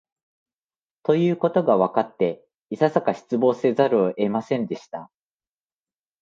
[1.03, 5.11] ということがわかって、いささか失望せざるを得ませんでした